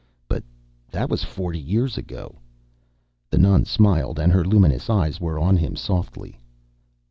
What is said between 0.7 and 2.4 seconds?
that was forty years ago."